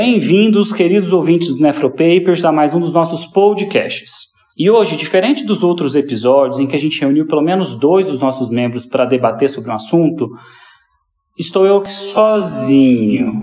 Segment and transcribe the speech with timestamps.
[0.00, 4.28] Bem-vindos, queridos ouvintes do Nefropapers, a mais um dos nossos podcasts.
[4.56, 8.20] E hoje, diferente dos outros episódios em que a gente reuniu pelo menos dois dos
[8.20, 10.30] nossos membros para debater sobre um assunto,
[11.36, 13.40] estou eu aqui sozinho.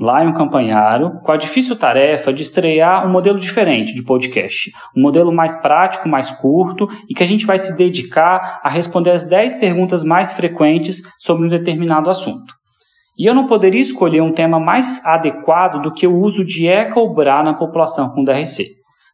[0.00, 4.70] Lion Campanharo, com a difícil tarefa de estrear um modelo diferente de podcast.
[4.96, 9.10] Um modelo mais prático, mais curto e que a gente vai se dedicar a responder
[9.10, 12.58] as 10 perguntas mais frequentes sobre um determinado assunto.
[13.20, 16.98] E eu não poderia escolher um tema mais adequado do que o uso de ECA
[16.98, 18.68] ou BRA na população com DRC.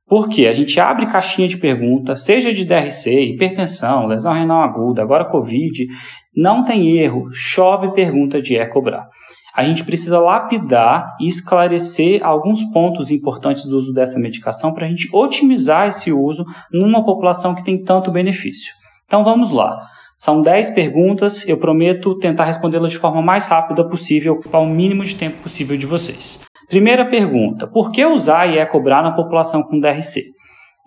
[0.06, 5.24] Porque a gente abre caixinha de pergunta, seja de DRC, hipertensão, lesão renal aguda, agora
[5.24, 5.88] Covid,
[6.36, 9.08] não tem erro, chove pergunta de ECA ou BRA.
[9.52, 14.88] A gente precisa lapidar e esclarecer alguns pontos importantes do uso dessa medicação para a
[14.88, 18.72] gente otimizar esse uso numa população que tem tanto benefício.
[19.04, 19.76] Então vamos lá.
[20.18, 25.04] São 10 perguntas, eu prometo tentar respondê-las de forma mais rápida possível, ocupar o mínimo
[25.04, 26.42] de tempo possível de vocês.
[26.68, 30.22] Primeira pergunta: por que usar Iecobra na população com DRC?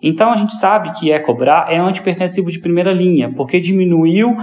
[0.02, 4.36] Então a gente sabe que Iecobra é antipertensivo de primeira linha, porque diminuiu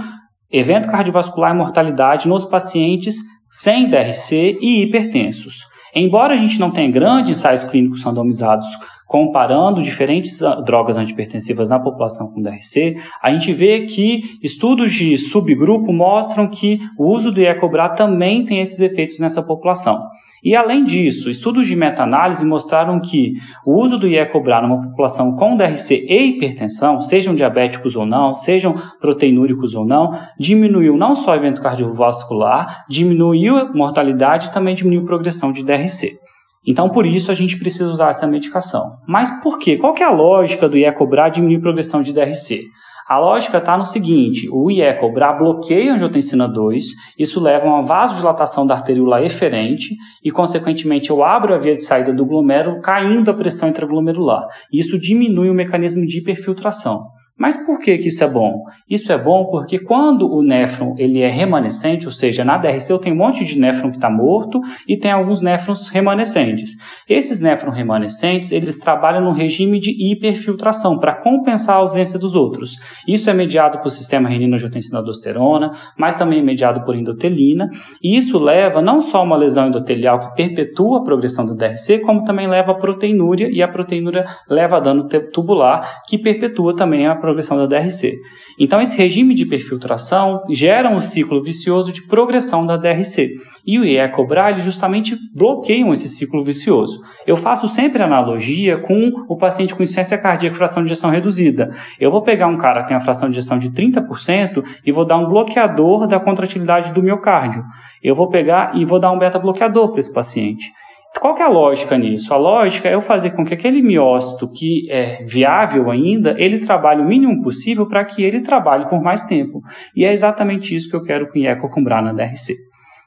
[0.50, 3.16] evento cardiovascular e mortalidade nos pacientes
[3.50, 5.66] sem DRC e hipertensos.
[5.94, 8.66] Embora a gente não tenha grandes ensaios clínicos randomizados
[9.08, 15.16] comparando diferentes ah, drogas antipertensivas na população com DRC, a gente vê que estudos de
[15.16, 19.98] subgrupo mostram que o uso do Iecobra também tem esses efeitos nessa população.
[20.44, 23.32] E além disso, estudos de meta-análise mostraram que
[23.66, 28.74] o uso do Iecobra numa população com DRC e hipertensão, sejam diabéticos ou não, sejam
[29.00, 35.04] proteinúricos ou não, diminuiu não só o evento cardiovascular, diminuiu a mortalidade e também diminuiu
[35.04, 36.27] progressão de DRC.
[36.66, 38.82] Então, por isso, a gente precisa usar essa medicação.
[39.06, 39.76] Mas por quê?
[39.76, 42.64] Qual que é a lógica do Iecobra diminuir a progressão de DRC?
[43.08, 46.84] A lógica está no seguinte: o Iecobra bloqueia a angiotensina 2,
[47.18, 51.84] isso leva a uma vasodilatação da arteriola eferente e, consequentemente, eu abro a via de
[51.84, 54.46] saída do glomérulo, caindo a pressão intraglomerular.
[54.70, 57.00] Isso diminui o mecanismo de hiperfiltração.
[57.38, 58.64] Mas por que, que isso é bom?
[58.90, 62.98] Isso é bom porque quando o néfron ele é remanescente, ou seja, na DRC eu
[62.98, 66.72] tenho um monte de néfron que está morto e tem alguns néfrons remanescentes.
[67.08, 72.76] Esses néfrons remanescentes, eles trabalham no regime de hiperfiltração para compensar a ausência dos outros.
[73.06, 77.68] Isso é mediado por sistema renina-angiotensina-aldosterona, mas também é mediado por endotelina,
[78.02, 82.00] e isso leva não só a uma lesão endotelial que perpetua a progressão do DRC,
[82.00, 87.06] como também leva a proteinúria, e a proteinúria leva a dano tubular, que perpetua também
[87.06, 88.14] a progressão da DRC.
[88.58, 93.34] Então, esse regime de perfiltração gera um ciclo vicioso de progressão da DRC.
[93.66, 97.00] E o IECOBRA, eles justamente bloqueiam esse ciclo vicioso.
[97.26, 101.70] Eu faço sempre analogia com o paciente com insuficiência cardíaca fração de ejeção reduzida.
[102.00, 105.04] Eu vou pegar um cara que tem a fração de ejeção de 30% e vou
[105.04, 107.62] dar um bloqueador da contratilidade do miocárdio.
[108.02, 110.72] Eu vou pegar e vou dar um beta-bloqueador para esse paciente.
[111.20, 112.32] Qual que é a lógica nisso?
[112.32, 117.02] A lógica é eu fazer com que aquele miócito que é viável ainda, ele trabalhe
[117.02, 119.60] o mínimo possível para que ele trabalhe por mais tempo.
[119.96, 122.54] E é exatamente isso que eu quero com IECO com na DRC.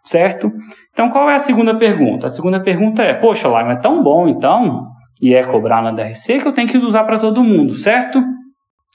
[0.03, 0.51] Certo?
[0.91, 2.27] Então, qual é a segunda pergunta?
[2.27, 4.87] A segunda pergunta é, poxa, lá, é tão bom então,
[5.21, 8.21] IECO na DRC, que eu tenho que usar para todo mundo, certo?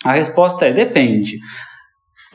[0.05, 1.39] A resposta é, depende.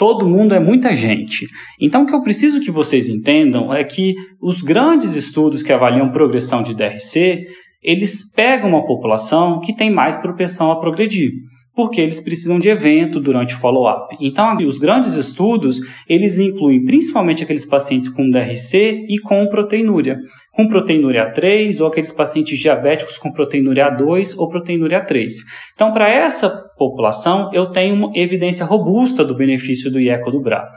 [0.01, 1.47] Todo mundo é muita gente.
[1.79, 6.11] Então, o que eu preciso que vocês entendam é que os grandes estudos que avaliam
[6.11, 7.45] progressão de DRC,
[7.83, 11.33] eles pegam uma população que tem mais propensão a progredir
[11.75, 14.15] porque eles precisam de evento durante o follow-up.
[14.19, 20.17] Então, os grandes estudos, eles incluem principalmente aqueles pacientes com DRC e com proteinúria.
[20.53, 25.33] Com proteinúria 3 ou aqueles pacientes diabéticos com proteinúria 2 ou proteinúria 3.
[25.73, 30.67] Então, para essa população, eu tenho uma evidência robusta do benefício do IECO do BRA.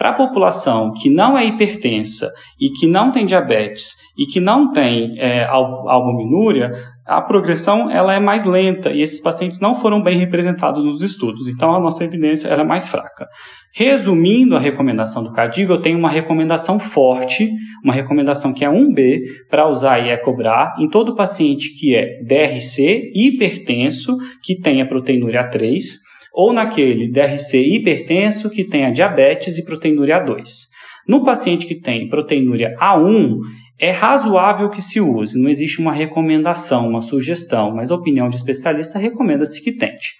[0.00, 4.72] Para a população que não é hipertensa e que não tem diabetes e que não
[4.72, 6.72] tem é, albuminúria,
[7.10, 11.48] a progressão ela é mais lenta e esses pacientes não foram bem representados nos estudos,
[11.48, 13.26] então a nossa evidência era mais fraca.
[13.74, 17.50] Resumindo a recomendação do CADIGO, eu tenho uma recomendação forte,
[17.82, 24.16] uma recomendação que é 1B, para usar IECOBRA em todo paciente que é DRC, hipertenso,
[24.40, 25.82] que tenha proteinúria 3,
[26.32, 30.44] ou naquele DRC hipertenso que tenha diabetes e proteinúria A2.
[31.08, 33.36] No paciente que tem proteinúria A1,
[33.80, 38.36] é razoável que se use, não existe uma recomendação, uma sugestão, mas a opinião de
[38.36, 40.12] especialista recomenda-se que tente.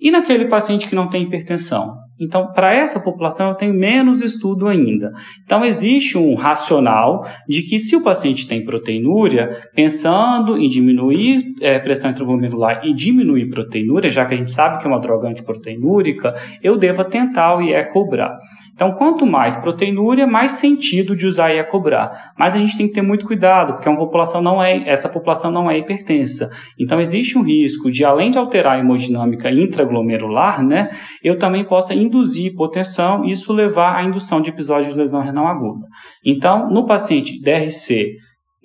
[0.00, 1.94] E naquele paciente que não tem hipertensão?
[2.18, 5.12] Então, para essa população, eu tenho menos estudo ainda.
[5.44, 11.78] Então, existe um racional de que se o paciente tem proteinúria, pensando em diminuir é,
[11.78, 16.34] pressão intraglomerular e diminuir proteinúria, já que a gente sabe que é uma droga antiproteinúrica,
[16.62, 18.38] eu devo tentar o IECOBRA.
[18.74, 22.10] Então, quanto mais proteinúria, mais sentido de usar IECOBRA.
[22.38, 25.50] Mas a gente tem que ter muito cuidado, porque uma população não é, essa população
[25.50, 26.50] não é hipertensa.
[26.78, 30.90] Então, existe um risco de, além de alterar a hemodinâmica intraglomerular, né,
[31.22, 35.46] eu também possa induzir hipotensão e isso levar à indução de episódios de lesão renal
[35.46, 35.86] aguda.
[36.24, 38.16] Então, no paciente DRC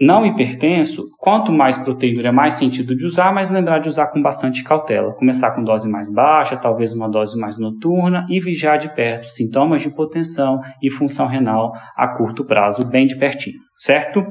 [0.01, 4.63] não hipertenso, quanto mais proteína, mais sentido de usar, mas lembrar de usar com bastante
[4.63, 5.13] cautela.
[5.13, 9.81] Começar com dose mais baixa, talvez uma dose mais noturna e vigiar de perto sintomas
[9.81, 14.25] de hipotensão e função renal a curto prazo, bem de pertinho, certo?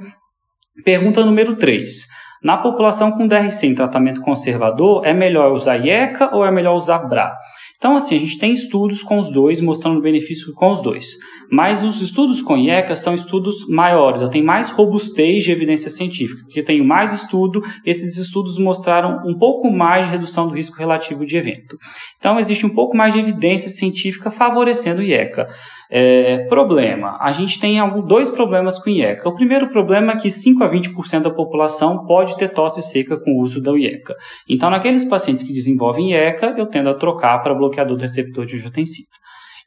[0.85, 2.07] Pergunta número 3.
[2.43, 6.99] Na população com DRC em tratamento conservador, é melhor usar IECA ou é melhor usar
[7.07, 7.37] BRA?
[7.81, 11.17] Então, assim, a gente tem estudos com os dois, mostrando benefício com os dois.
[11.51, 16.63] Mas os estudos com IECA são estudos maiores, tenho mais robustez de evidência científica, porque
[16.63, 21.39] tenho mais estudo, esses estudos mostraram um pouco mais de redução do risco relativo de
[21.39, 21.79] evento.
[22.19, 25.47] Então, existe um pouco mais de evidência científica favorecendo o IECA.
[25.93, 27.19] É, problema.
[27.21, 29.29] A gente tem algum, dois problemas com IECA.
[29.29, 33.33] O primeiro problema é que 5 a 20% da população pode ter tosse seca com
[33.33, 34.15] o uso da IECA.
[34.49, 38.57] Então, naqueles pacientes que desenvolvem IECA, eu tendo a trocar para bloqueador do receptor de
[38.57, 39.09] angiotensina.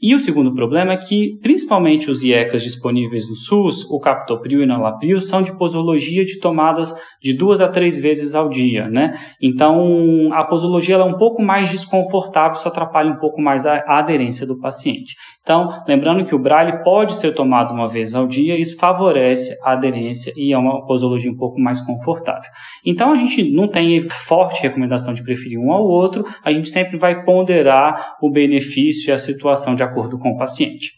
[0.06, 4.62] E o segundo problema é que, principalmente os IECAs disponíveis no SUS, o captopril e
[4.62, 9.18] o enalapril, são de posologia de tomadas de duas a três vezes ao dia, né?
[9.42, 14.00] Então, a posologia é um pouco mais desconfortável, isso atrapalha um pouco mais a, a
[14.00, 15.16] aderência do paciente.
[15.42, 19.72] Então, lembrando que o Braille pode ser tomado uma vez ao dia, isso favorece a
[19.72, 22.50] aderência e é uma posologia um pouco mais confortável.
[22.86, 26.98] Então, a gente não tem forte recomendação de preferir um ao outro, a gente sempre
[26.98, 30.92] vai ponderar o benefício e a situação de acordo com o paciente.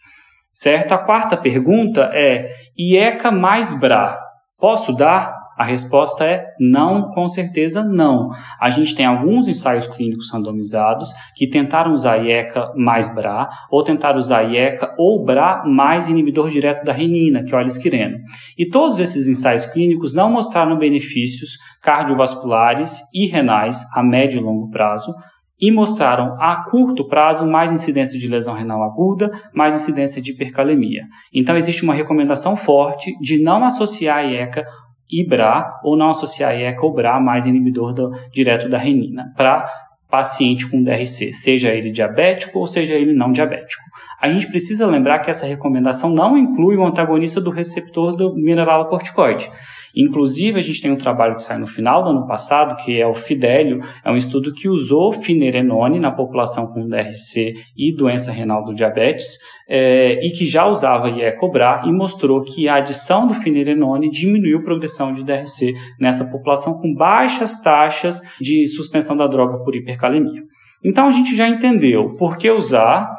[0.53, 0.93] Certo?
[0.93, 4.17] A quarta pergunta é: IECA mais BRA,
[4.57, 5.35] posso dar?
[5.57, 8.29] A resposta é não, com certeza não.
[8.59, 14.17] A gente tem alguns ensaios clínicos randomizados que tentaram usar IECA mais BRA, ou tentaram
[14.17, 18.17] usar IECA ou BRA mais inibidor direto da renina, que é o alisquireno.
[18.57, 21.51] E todos esses ensaios clínicos não mostraram benefícios
[21.81, 25.13] cardiovasculares e renais a médio e longo prazo,
[25.59, 31.03] e mostraram a curto prazo mais incidência de lesão renal aguda, mais incidência de hipercalemia.
[31.33, 34.65] Então existe uma recomendação forte de não associar a IECA
[35.09, 39.31] e BRA ou não associar a IECA ou BRA mais inibidor do, direto da renina
[39.35, 39.65] para
[40.09, 43.83] paciente com DRC, seja ele diabético ou seja ele não diabético.
[44.21, 49.51] A gente precisa lembrar que essa recomendação não inclui o antagonista do receptor do mineralocorticoide.
[49.95, 53.07] Inclusive, a gente tem um trabalho que sai no final do ano passado, que é
[53.07, 58.63] o Fidelio, é um estudo que usou finerenone na população com DRC e doença renal
[58.63, 59.37] do diabetes,
[59.69, 64.63] é, e que já usava IECOBRA e mostrou que a adição do finerenone diminuiu a
[64.63, 70.43] progressão de DRC nessa população com baixas taxas de suspensão da droga por hipercalemia.
[70.83, 73.11] Então a gente já entendeu por que usar,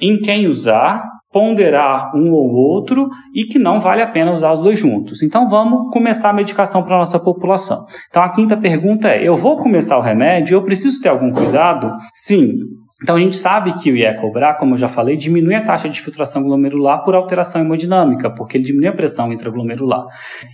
[0.00, 4.62] em quem usar ponderar um ou outro e que não vale a pena usar os
[4.62, 5.22] dois juntos.
[5.22, 7.84] Então vamos começar a medicação para a nossa população.
[8.08, 10.54] Então a quinta pergunta é: eu vou começar o remédio?
[10.54, 11.92] Eu preciso ter algum cuidado?
[12.14, 12.54] Sim.
[13.02, 16.00] Então a gente sabe que o IECOBRA, como eu já falei, diminui a taxa de
[16.00, 20.06] filtração glomerular por alteração hemodinâmica, porque ele diminui a pressão intraglomerular.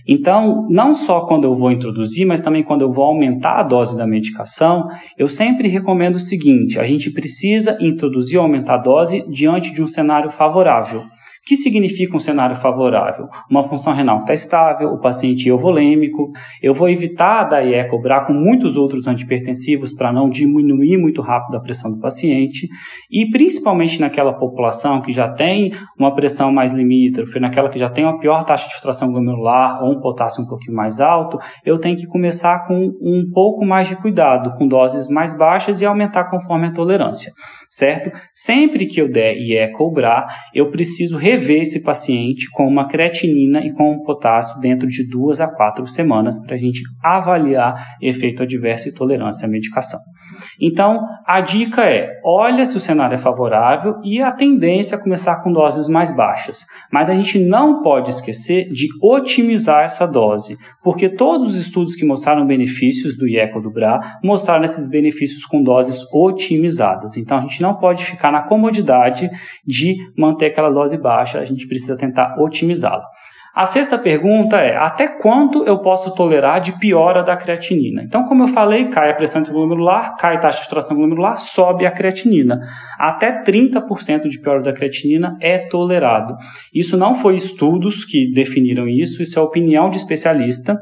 [0.05, 3.97] Então, não só quando eu vou introduzir, mas também quando eu vou aumentar a dose
[3.97, 9.25] da medicação, eu sempre recomendo o seguinte: a gente precisa introduzir ou aumentar a dose
[9.31, 11.03] diante de um cenário favorável
[11.45, 13.27] que significa um cenário favorável?
[13.49, 16.31] Uma função renal que está estável, o paciente euvolêmico,
[16.61, 21.59] eu vou evitar dar IECOBRA com muitos outros antipertensivos para não diminuir muito rápido a
[21.61, 22.67] pressão do paciente,
[23.11, 28.05] e principalmente naquela população que já tem uma pressão mais limítrofe, naquela que já tem
[28.05, 31.95] uma pior taxa de filtração glomerular ou um potássio um pouquinho mais alto, eu tenho
[31.95, 36.67] que começar com um pouco mais de cuidado, com doses mais baixas e aumentar conforme
[36.67, 37.31] a tolerância
[37.75, 38.11] certo?
[38.33, 43.65] Sempre que eu der e é cobrar, eu preciso rever esse paciente com uma creatinina
[43.65, 48.43] e com um potássio dentro de duas a quatro semanas para a gente avaliar efeito
[48.43, 49.99] adverso e tolerância à medicação.
[50.59, 55.41] Então, a dica é: olha se o cenário é favorável e a tendência é começar
[55.41, 56.65] com doses mais baixas.
[56.91, 62.05] Mas a gente não pode esquecer de otimizar essa dose, porque todos os estudos que
[62.05, 67.17] mostraram benefícios do IECO do BRA mostraram esses benefícios com doses otimizadas.
[67.17, 69.29] Então, a gente não pode ficar na comodidade
[69.65, 73.05] de manter aquela dose baixa, a gente precisa tentar otimizá-la.
[73.55, 78.01] A sexta pergunta é: até quanto eu posso tolerar de piora da creatinina?
[78.01, 81.85] Então, como eu falei, cai a pressão glomerular, cai a taxa de filtração glomerular, sobe
[81.85, 82.59] a creatinina.
[82.97, 86.35] Até 30% de piora da creatinina é tolerado.
[86.73, 90.79] Isso não foi estudos que definiram isso, isso é opinião de especialista.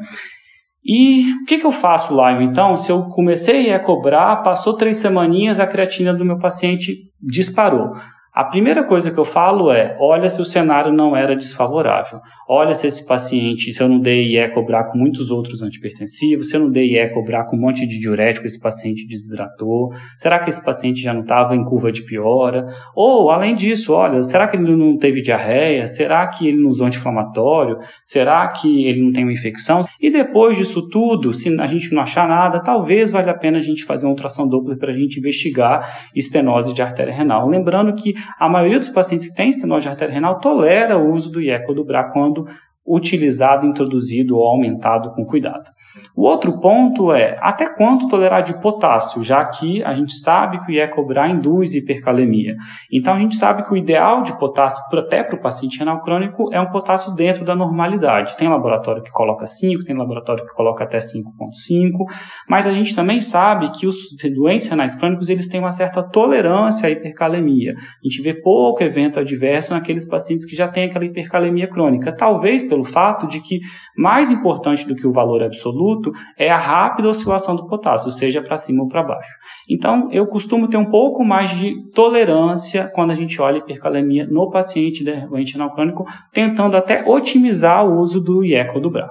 [0.84, 2.42] E o que, que eu faço lá?
[2.42, 7.92] Então, se eu comecei a cobrar, passou três semaninhas, a creatina do meu paciente disparou.
[8.34, 12.20] A primeira coisa que eu falo é: olha se o cenário não era desfavorável.
[12.48, 16.56] Olha se esse paciente, se eu não dei IE cobrar com muitos outros antipertensivos, se
[16.56, 19.90] eu não dei IE cobrar com um monte de diurético, esse paciente desidratou.
[20.18, 22.68] Será que esse paciente já não estava em curva de piora?
[22.96, 25.86] Ou, além disso, olha, será que ele não teve diarreia?
[25.86, 27.80] Será que ele não usou anti-inflamatório?
[28.06, 29.82] Será que ele não tem uma infecção?
[30.00, 33.62] E depois disso tudo, se a gente não achar nada, talvez valha a pena a
[33.62, 35.86] gente fazer uma ultrassom Doppler para a gente investigar
[36.16, 37.50] estenose de artéria renal.
[37.50, 41.32] Lembrando que a maioria dos pacientes que têm estenose de artéria renal tolera o uso
[41.32, 42.46] do IECO do BRA quando
[42.94, 45.70] utilizado, introduzido ou aumentado com cuidado.
[46.16, 50.72] O outro ponto é até quanto tolerar de potássio, já que a gente sabe que
[50.72, 52.56] o IECOBRA induz hipercalemia.
[52.92, 56.54] Então a gente sabe que o ideal de potássio até para o paciente renal crônico
[56.54, 58.38] é um potássio dentro da normalidade.
[58.38, 62.06] Tem laboratório que coloca 5, tem laboratório que coloca até 5.5,
[62.48, 63.96] mas a gente também sabe que os
[64.36, 67.74] doentes renais crônicos eles têm uma certa tolerância à hipercalemia.
[67.74, 72.12] A gente vê pouco evento adverso naqueles pacientes que já têm aquela hipercalemia crônica.
[72.12, 73.60] Talvez pelo fato de que
[73.96, 78.58] mais importante do que o valor absoluto é a rápida oscilação do potássio, seja para
[78.58, 79.32] cima ou para baixo.
[79.70, 84.50] Então, eu costumo ter um pouco mais de tolerância quando a gente olha hipercalemia no
[84.50, 89.10] paciente doente renal crônico, tentando até otimizar o uso do IECO do BRA.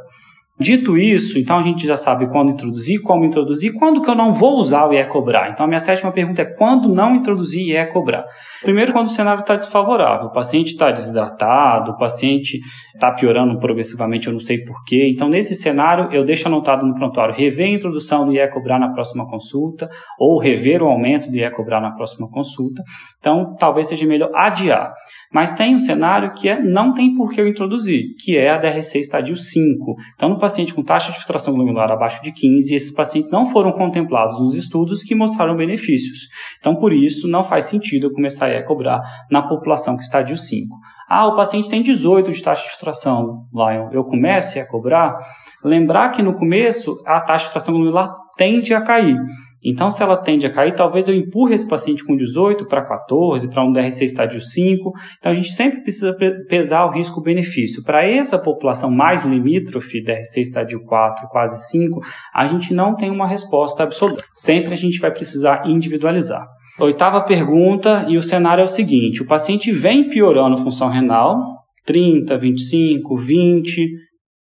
[0.60, 4.30] Dito isso, então a gente já sabe quando introduzir, como introduzir, quando que eu não
[4.30, 5.50] vou usar o IE cobrar.
[5.50, 8.26] Então a minha sétima pergunta é quando não introduzir IE cobrar.
[8.60, 12.60] Primeiro, quando o cenário está desfavorável, o paciente está desidratado, o paciente
[12.94, 15.08] está piorando progressivamente, eu não sei porquê.
[15.10, 18.92] Então nesse cenário, eu deixo anotado no prontuário rever a introdução do IE cobrar na
[18.92, 19.88] próxima consulta
[20.18, 22.82] ou rever o aumento do IE cobrar na próxima consulta.
[23.18, 24.92] Então talvez seja melhor adiar.
[25.32, 28.58] Mas tem um cenário que é não tem por que eu introduzir, que é a
[28.58, 29.94] DRC estadio 5.
[30.14, 33.72] Então no paciente com taxa de filtração glomerular abaixo de 15, esses pacientes não foram
[33.72, 36.28] contemplados nos estudos que mostraram benefícios.
[36.58, 40.36] Então, por isso, não faz sentido eu começar a cobrar na população que está de
[40.36, 40.76] 5.
[41.08, 43.90] Ah, o paciente tem 18 de taxa de filtração, Lion.
[43.92, 45.16] Eu começo a cobrar.
[45.64, 49.16] Lembrar que no começo a taxa de filtração glomerular tende a cair.
[49.64, 53.50] Então, se ela tende a cair, talvez eu empurre esse paciente com 18 para 14,
[53.50, 54.92] para um DRC estádio 5.
[55.18, 56.16] Então, a gente sempre precisa
[56.48, 57.82] pesar o risco-benefício.
[57.82, 62.00] Para essa população mais limítrofe, DRC estádio 4, quase 5,
[62.34, 64.24] a gente não tem uma resposta absoluta.
[64.36, 66.46] Sempre a gente vai precisar individualizar.
[66.78, 71.38] Oitava pergunta, e o cenário é o seguinte: o paciente vem piorando função renal,
[71.84, 73.88] 30, 25, 20,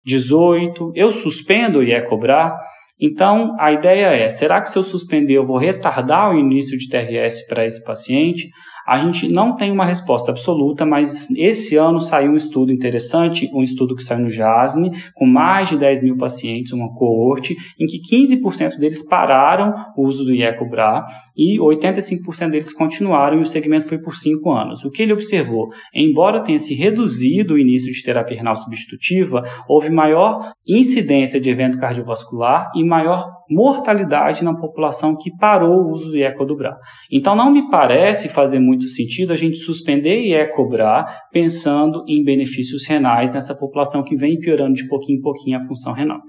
[0.05, 2.55] 18, eu suspendo e é cobrar.
[2.99, 6.89] Então, a ideia é: será que se eu suspender, eu vou retardar o início de
[6.89, 8.49] TRS para esse paciente?
[8.89, 13.61] A gente não tem uma resposta absoluta, mas esse ano saiu um estudo interessante, um
[13.61, 18.01] estudo que saiu no JASNE, com mais de 10 mil pacientes, uma coorte, em que
[18.01, 21.05] 15% deles pararam o uso do IECOBRA
[21.37, 24.83] e 85% deles continuaram e o segmento foi por 5 anos.
[24.83, 25.67] O que ele observou?
[25.93, 31.77] Embora tenha se reduzido o início de terapia renal substitutiva, houve maior incidência de evento
[31.77, 36.77] cardiovascular e maior mortalidade na população que parou o uso do IECOBRA.
[37.11, 43.33] Então não me parece fazer muito sentido a gente suspender cobrar pensando em benefícios renais
[43.33, 46.19] nessa população que vem piorando de pouquinho em pouquinho a função renal.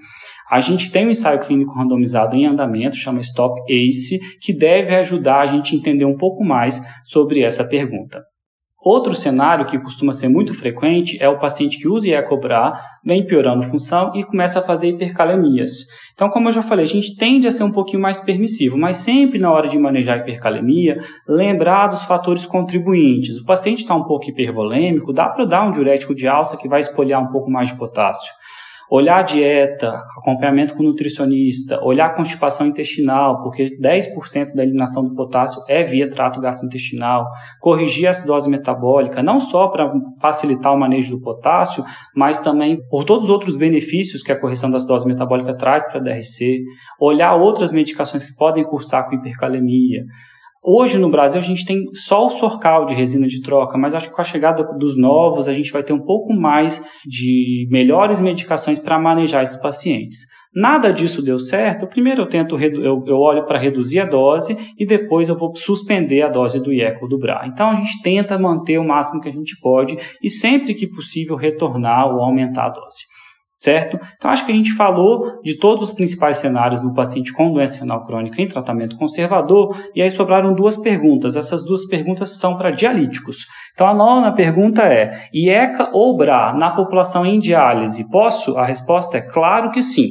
[0.50, 5.40] A gente tem um ensaio clínico randomizado em andamento, chama Stop ACE, que deve ajudar
[5.40, 8.29] a gente a entender um pouco mais sobre essa pergunta.
[8.82, 12.72] Outro cenário que costuma ser muito frequente é o paciente que usa IECOBRA,
[13.04, 15.86] vem piorando função e começa a fazer hipercalemias.
[16.14, 18.96] Então, como eu já falei, a gente tende a ser um pouquinho mais permissivo, mas
[18.96, 23.36] sempre na hora de manejar hipercalemia, lembrar dos fatores contribuintes.
[23.36, 26.80] O paciente está um pouco hipervolêmico, dá para dar um diurético de alça que vai
[26.80, 28.32] espolhar um pouco mais de potássio
[28.90, 35.14] olhar a dieta, acompanhamento com nutricionista, olhar a constipação intestinal, porque 10% da eliminação do
[35.14, 37.26] potássio é via trato gastrointestinal,
[37.60, 41.84] corrigir a acidose metabólica, não só para facilitar o manejo do potássio,
[42.16, 46.00] mas também por todos os outros benefícios que a correção da acidose metabólica traz para
[46.00, 46.64] a DRC,
[46.98, 50.04] olhar outras medicações que podem cursar com hipercalemia,
[50.62, 54.10] Hoje no Brasil a gente tem só o Sorcal de resina de troca, mas acho
[54.10, 58.20] que com a chegada dos novos a gente vai ter um pouco mais de melhores
[58.20, 60.26] medicações para manejar esses pacientes.
[60.54, 61.86] Nada disso deu certo.
[61.86, 66.28] Primeiro eu tento eu, olho para reduzir a dose e depois eu vou suspender a
[66.28, 67.46] dose do IECO do BRA.
[67.46, 71.36] Então a gente tenta manter o máximo que a gente pode e sempre que possível
[71.36, 73.04] retornar ou aumentar a dose
[73.60, 74.00] certo?
[74.16, 77.78] Então, acho que a gente falou de todos os principais cenários no paciente com doença
[77.78, 81.36] renal crônica em tratamento conservador, e aí sobraram duas perguntas.
[81.36, 83.44] Essas duas perguntas são para dialíticos.
[83.74, 88.10] Então, a nona pergunta é: IECA ou BRA na população em diálise?
[88.10, 88.56] Posso?
[88.56, 90.08] A resposta é claro que sim.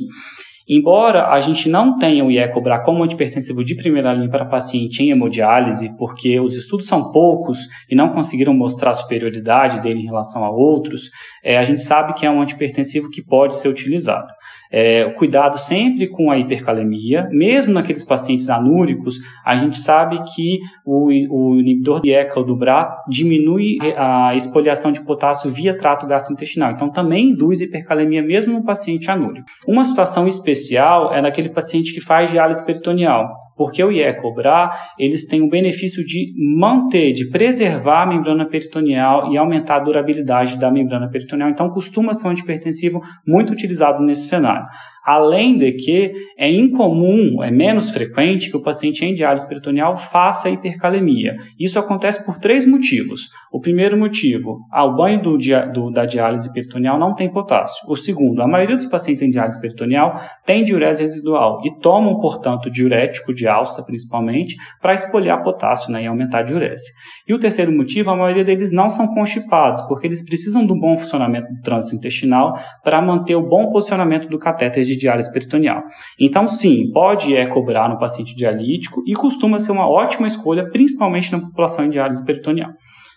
[0.69, 5.09] Embora a gente não tenha o IECOBRA como antipertensivo de primeira linha para paciente em
[5.09, 10.43] hemodiálise, porque os estudos são poucos e não conseguiram mostrar a superioridade dele em relação
[10.43, 11.09] a outros,
[11.43, 14.31] é, a gente sabe que é um antipertensivo que pode ser utilizado.
[14.71, 21.07] É, cuidado sempre com a hipercalemia, mesmo naqueles pacientes anúricos, a gente sabe que o,
[21.29, 26.71] o inibidor de ECA ou do BRA diminui a espoliação de potássio via trato gastrointestinal,
[26.71, 29.45] então também induz hipercalemia mesmo no paciente anúrico.
[29.67, 35.41] Uma situação especial é naquele paciente que faz diálise peritoneal, porque o IECOBRA, eles têm
[35.41, 41.09] o benefício de manter, de preservar a membrana peritoneal e aumentar a durabilidade da membrana
[41.09, 41.49] peritoneal.
[41.49, 44.63] Então, costuma ser um antipertensivo muito utilizado nesse cenário.
[45.09, 50.51] Além de que é incomum, é menos frequente que o paciente em diálise peritoneal faça
[50.51, 51.35] hipercalemia.
[51.59, 53.21] Isso acontece por três motivos.
[53.51, 55.35] O primeiro motivo, ah, o banho do,
[55.73, 57.89] do, da diálise peritoneal não tem potássio.
[57.89, 60.13] O segundo, a maioria dos pacientes em diálise peritoneal
[60.45, 66.05] tem diurese residual e tomam, portanto, diurético de alça, principalmente, para espoliar potássio né, e
[66.05, 66.91] aumentar a diurese.
[67.27, 70.95] E o terceiro motivo, a maioria deles não são constipados, porque eles precisam do bom
[70.95, 75.83] funcionamento do trânsito intestinal para manter o bom posicionamento do catéter de diálise peritoneal.
[76.19, 81.31] Então, sim, pode é cobrar no paciente dialítico e costuma ser uma ótima escolha, principalmente
[81.31, 82.71] na população em diálise peritoneal.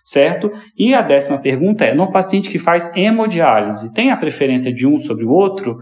[0.04, 0.50] Certo?
[0.76, 4.98] E a décima pergunta é: no paciente que faz hemodiálise, tem a preferência de um
[4.98, 5.78] sobre o outro?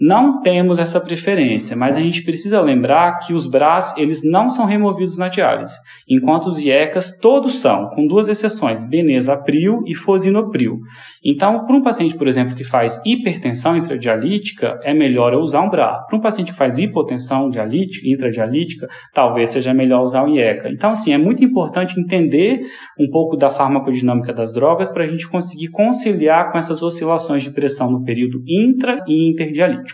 [0.00, 4.64] Não temos essa preferência, mas a gente precisa lembrar que os BRAS eles não são
[4.64, 5.74] removidos na diálise,
[6.08, 10.78] enquanto os IECAS todos são, com duas exceções, benezapril e fosinopril.
[11.22, 15.68] Então, para um paciente, por exemplo, que faz hipertensão intradialítica, é melhor eu usar um
[15.68, 16.06] BRA.
[16.08, 20.70] Para um paciente que faz hipotensão dialítica, intradialítica, talvez seja melhor usar o IECA.
[20.70, 22.62] Então, assim, é muito importante entender
[22.98, 27.50] um pouco da farmacodinâmica das drogas para a gente conseguir conciliar com essas oscilações de
[27.50, 29.89] pressão no período intra e interdialítico.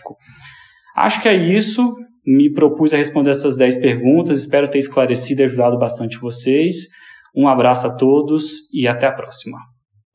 [0.95, 1.93] Acho que é isso.
[2.25, 4.41] Me propus a responder essas 10 perguntas.
[4.41, 6.87] Espero ter esclarecido e ajudado bastante vocês.
[7.35, 9.57] Um abraço a todos e até a próxima.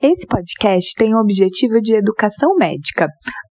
[0.02, 3.06] Esse podcast tem o objetivo de educação médica.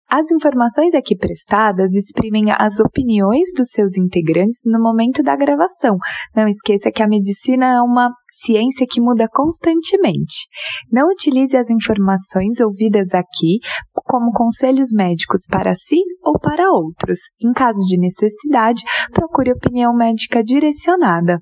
[0.09, 5.95] As informações aqui prestadas exprimem as opiniões dos seus integrantes no momento da gravação.
[6.35, 8.09] Não esqueça que a medicina é uma
[8.43, 10.47] ciência que muda constantemente.
[10.91, 13.59] Não utilize as informações ouvidas aqui
[14.03, 17.19] como conselhos médicos para si ou para outros.
[17.41, 18.83] Em caso de necessidade,
[19.13, 21.39] procure opinião médica direcionada.